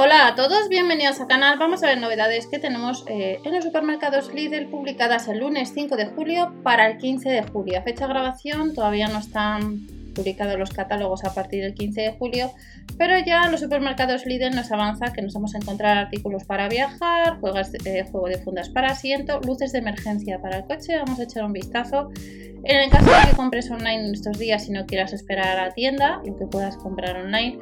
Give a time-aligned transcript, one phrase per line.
[0.00, 1.58] Hola a todos, bienvenidos al canal.
[1.58, 5.96] Vamos a ver novedades que tenemos eh, en los supermercados Lidl publicadas el lunes 5
[5.96, 7.82] de julio para el 15 de julio.
[7.82, 12.50] Fecha de grabación todavía no están publicados los catálogos a partir del 15 de julio,
[12.98, 17.38] pero ya los supermercados Lidl nos avanza que nos vamos a encontrar artículos para viajar,
[17.38, 20.96] juegos de, juego de fundas para asiento, luces de emergencia para el coche.
[20.96, 22.10] Vamos a echar un vistazo.
[22.64, 25.66] En el caso de que compres online en estos días y no quieras esperar a
[25.66, 27.58] la tienda, lo que puedas comprar online,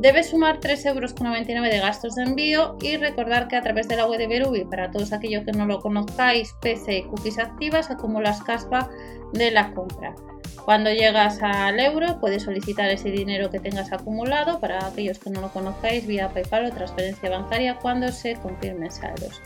[0.00, 4.06] debes sumar 3,99 euros de gastos de envío y recordar que a través de la
[4.06, 8.42] web de Berubi, para todos aquellos que no lo conozcáis, PC y cookies activas, acumulas
[8.42, 8.90] caspa
[9.32, 10.16] de la compra.
[10.64, 15.40] Cuando llegas al euro, puedes solicitar ese dinero que tengas acumulado para aquellos que no
[15.40, 19.40] lo conozcáis vía PayPal o transferencia bancaria cuando se confirmen saldos.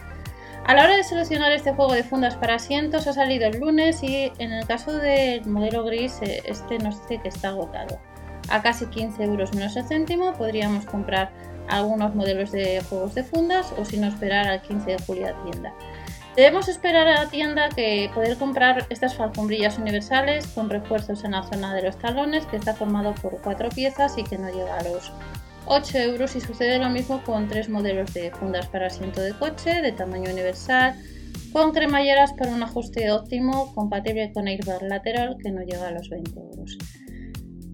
[0.66, 4.02] A la hora de seleccionar este juego de fundas para asientos ha salido el lunes
[4.02, 7.98] y en el caso del modelo gris eh, este nos dice que está agotado.
[8.48, 11.30] A casi 15 euros menos el céntimo podríamos comprar
[11.68, 15.42] algunos modelos de juegos de fundas o si no esperar al 15 de julio a
[15.44, 15.74] tienda.
[16.36, 21.44] Debemos esperar a la tienda que poder comprar estas alfombrillas universales con refuerzos en la
[21.44, 24.82] zona de los talones que está formado por cuatro piezas y que no llega a
[24.82, 25.12] los
[25.66, 29.80] 8 euros y sucede lo mismo con tres modelos de fundas para asiento de coche
[29.80, 30.96] de tamaño universal
[31.52, 36.08] con cremalleras para un ajuste óptimo compatible con airbag lateral que no llega a los
[36.08, 36.78] 20 euros.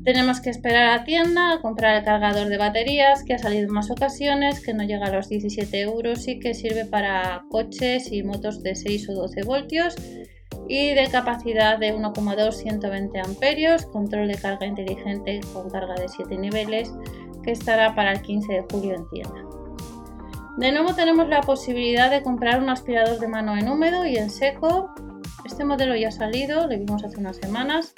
[0.05, 3.75] Tenemos que esperar a tienda a comprar el cargador de baterías que ha salido en
[3.75, 8.23] más ocasiones, que no llega a los 17 euros y que sirve para coches y
[8.23, 9.95] motos de 6 o 12 voltios
[10.69, 16.34] y de capacidad de 1,2 120 amperios, control de carga inteligente con carga de 7
[16.39, 16.91] niveles
[17.43, 19.45] que estará para el 15 de julio en tienda.
[20.56, 24.31] De nuevo tenemos la posibilidad de comprar un aspirador de mano en húmedo y en
[24.31, 24.95] seco.
[25.45, 27.93] Este modelo ya ha salido, lo vimos hace unas semanas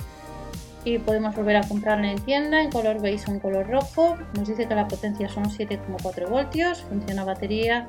[0.85, 4.17] y podemos volver a comprarlo en tienda en color beige o en color rojo.
[4.37, 7.87] Nos dice que la potencia son 7,4 voltios, funciona batería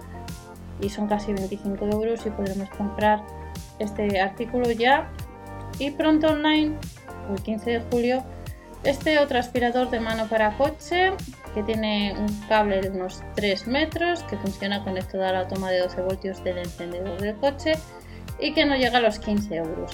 [0.81, 3.23] y son casi 25 euros y podremos comprar
[3.80, 5.09] este artículo ya.
[5.80, 6.75] Y pronto online,
[7.29, 8.23] el 15 de julio,
[8.84, 11.13] este otro aspirador de mano para coche
[11.53, 15.79] que tiene un cable de unos 3 metros que funciona conectado a la toma de
[15.79, 17.73] 12 voltios del encendedor del coche
[18.39, 19.91] y que no llega a los 15 euros.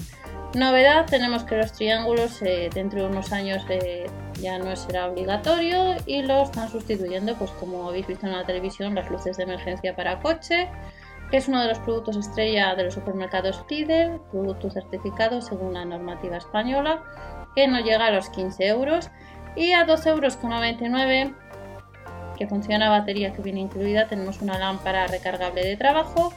[0.54, 5.94] Novedad, tenemos que los triángulos eh, dentro de unos años eh, ya no será obligatorio
[6.06, 9.94] y lo están sustituyendo, pues como habéis visto en la televisión, las luces de emergencia
[9.94, 10.68] para coche,
[11.30, 15.84] que es uno de los productos estrella de los supermercados Lidl, producto certificado según la
[15.84, 17.04] normativa española,
[17.54, 19.08] que no llega a los 15 euros
[19.54, 21.32] y a 12,99 euros
[22.36, 26.32] que funciona a batería que viene incluida, tenemos una lámpara recargable de trabajo,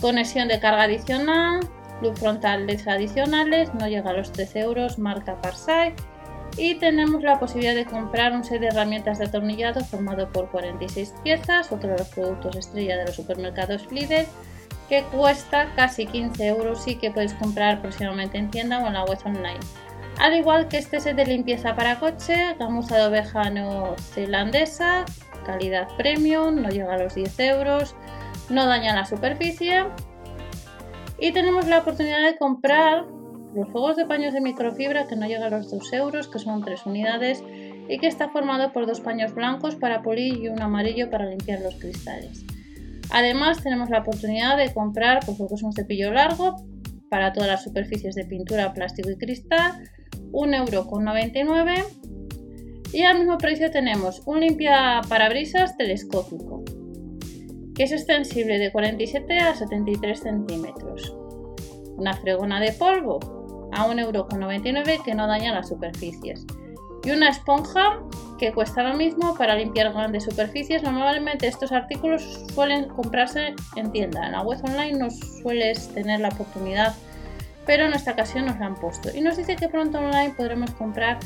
[0.00, 1.60] conexión de carga adicional,
[2.02, 5.94] luz frontal LED adicionales, no llega a los 13 euros, marca Parsai.
[6.56, 11.14] Y tenemos la posibilidad de comprar un set de herramientas de atornillado formado por 46
[11.22, 14.26] piezas, otro de los productos estrella de los supermercados Lidl,
[14.88, 19.04] que cuesta casi 15 euros y que puedes comprar próximamente en tienda o en la
[19.04, 19.60] web online.
[20.18, 25.06] Al igual que este set de limpieza para coche, gamuza de oveja neozelandesa,
[25.46, 27.94] calidad premium, no llega a los 10 euros,
[28.50, 29.86] no daña la superficie
[31.22, 33.06] y tenemos la oportunidad de comprar
[33.54, 36.64] los juegos de paños de microfibra que no llegan a los 2 euros, que son
[36.64, 37.44] 3 unidades
[37.88, 41.60] y que está formado por dos paños blancos para polir y un amarillo para limpiar
[41.60, 42.44] los cristales.
[43.12, 46.56] Además tenemos la oportunidad de comprar pues, lo es un cepillo largo
[47.08, 49.88] para todas las superficies de pintura, plástico y cristal,
[50.32, 51.84] 1,99€
[52.94, 56.64] y al mismo precio tenemos un limpia parabrisas telescópico
[57.74, 61.11] que es extensible de 47 a 73 centímetros.
[62.02, 63.20] Una fregona de polvo
[63.70, 66.44] a 1,99€ que no daña las superficies.
[67.04, 68.00] Y una esponja
[68.40, 70.82] que cuesta lo mismo para limpiar grandes superficies.
[70.82, 74.26] Normalmente estos artículos suelen comprarse en tienda.
[74.26, 76.92] En la web online no sueles tener la oportunidad,
[77.66, 79.10] pero en esta ocasión nos la han puesto.
[79.14, 81.20] Y nos dice que pronto online podremos comprar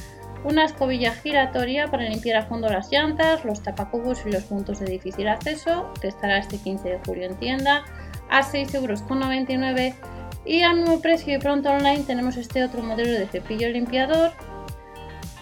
[0.44, 4.84] una escobilla giratoria para limpiar a fondo las llantas, los tapacubos y los puntos de
[4.84, 7.82] difícil acceso, que estará este 15 de julio en tienda,
[8.28, 10.15] a 6,99 euros.
[10.46, 14.30] Y al mismo precio y pronto online tenemos este otro modelo de cepillo limpiador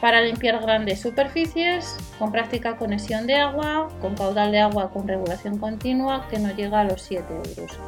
[0.01, 5.59] para limpiar grandes superficies, con práctica conexión de agua, con caudal de agua con regulación
[5.59, 7.79] continua, que no llega a los 7 euros.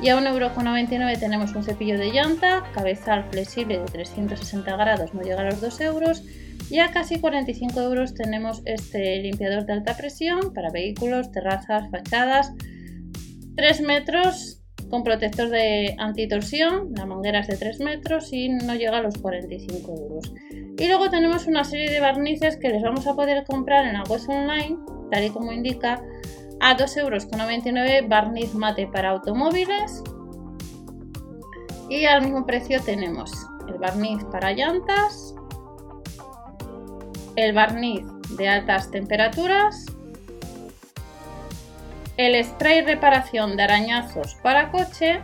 [0.00, 5.40] Y a 1,99€ tenemos un cepillo de llanta, cabezal flexible de 360 grados, no llega
[5.40, 6.22] a los 2 euros.
[6.68, 12.52] Y a casi 45 euros tenemos este limpiador de alta presión para vehículos, terrazas, fachadas.
[13.56, 18.98] 3 metros con protector de antitorsión, la manguera es de 3 metros y no llega
[18.98, 20.32] a los 45 euros.
[20.78, 24.04] Y luego tenemos una serie de barnices que les vamos a poder comprar en la
[24.04, 24.78] web online,
[25.10, 26.02] tal y como indica
[26.60, 30.02] A 2,99 euros barniz mate para automóviles.
[31.88, 33.32] Y al mismo precio tenemos
[33.68, 35.34] el barniz para llantas,
[37.36, 38.04] el barniz
[38.36, 39.86] de altas temperaturas,
[42.16, 45.20] el spray reparación de arañazos para coche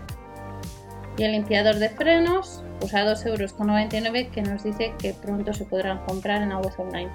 [1.17, 5.65] y el limpiador de frenos pues a 2,99 euros que nos dice que pronto se
[5.65, 7.11] podrán comprar en la online.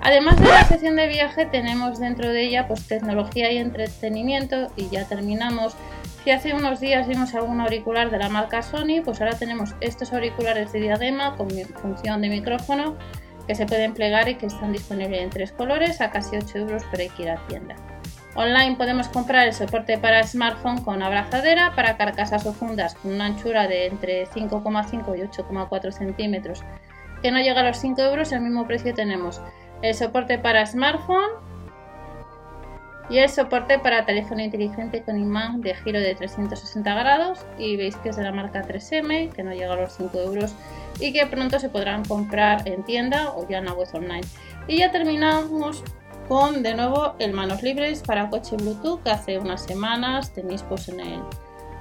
[0.00, 4.88] Además de la sección de viaje tenemos dentro de ella pues tecnología y entretenimiento y
[4.90, 5.76] ya terminamos.
[6.24, 10.12] Si hace unos días vimos algún auricular de la marca Sony, pues ahora tenemos estos
[10.12, 11.48] auriculares de diadema con
[11.80, 12.96] función de micrófono
[13.46, 16.82] que se pueden plegar y que están disponibles en tres colores a casi 8 euros
[16.84, 17.93] por ir a tienda.
[18.36, 23.26] Online podemos comprar el soporte para smartphone con abrazadera para carcasas o fundas con una
[23.26, 26.64] anchura de entre 5,5 y 8,4 centímetros
[27.22, 29.40] que no llega a los 5 euros al mismo precio tenemos.
[29.82, 31.30] El soporte para smartphone
[33.08, 37.96] y el soporte para teléfono inteligente con imán de giro de 360 grados y veis
[37.96, 40.54] que es de la marca 3M que no llega a los 5 euros
[40.98, 44.26] y que pronto se podrán comprar en tienda o ya en la web online.
[44.66, 45.84] Y ya terminamos
[46.28, 50.88] con de nuevo el manos libres para coche Bluetooth que hace unas semanas tenéis pues
[50.88, 51.20] en el,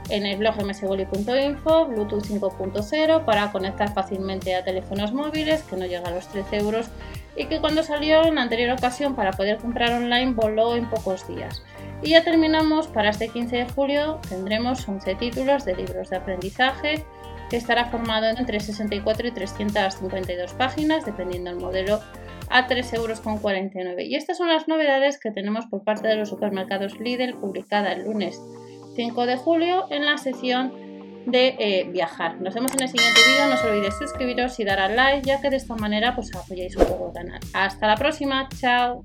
[0.09, 6.09] en el blog msgoli.info Bluetooth 5.0 para conectar fácilmente a teléfonos móviles que no llega
[6.09, 6.87] a los 13 euros
[7.35, 11.27] y que cuando salió en la anterior ocasión para poder comprar online voló en pocos
[11.27, 11.63] días.
[12.01, 17.05] Y ya terminamos, para este 15 de julio tendremos 11 títulos de libros de aprendizaje
[17.49, 22.01] que estará formado entre 64 y 352 páginas dependiendo del modelo
[22.53, 24.03] a 3,49 euros.
[24.05, 28.03] Y estas son las novedades que tenemos por parte de los supermercados Lidl, publicada el
[28.03, 28.39] lunes
[28.95, 30.71] 5 de julio en la sección
[31.25, 32.39] de eh, viajar.
[32.41, 35.41] Nos vemos en el siguiente vídeo, no os olvidéis suscribiros y dar al like, ya
[35.41, 37.39] que de esta manera pues apoyáis un poco el canal.
[37.53, 39.01] Hasta la próxima, chao.